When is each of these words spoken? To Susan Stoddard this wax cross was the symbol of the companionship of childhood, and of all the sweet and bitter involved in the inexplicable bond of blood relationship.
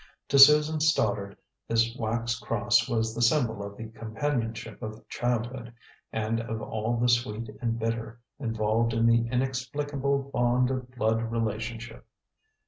To 0.29 0.39
Susan 0.39 0.79
Stoddard 0.79 1.37
this 1.67 1.95
wax 1.95 2.39
cross 2.39 2.89
was 2.89 3.13
the 3.13 3.21
symbol 3.21 3.61
of 3.63 3.77
the 3.77 3.89
companionship 3.89 4.81
of 4.81 5.07
childhood, 5.09 5.73
and 6.11 6.39
of 6.39 6.59
all 6.59 6.97
the 6.97 7.07
sweet 7.07 7.51
and 7.61 7.77
bitter 7.77 8.19
involved 8.39 8.93
in 8.93 9.05
the 9.05 9.27
inexplicable 9.27 10.31
bond 10.33 10.71
of 10.71 10.89
blood 10.89 11.21
relationship. 11.21 12.07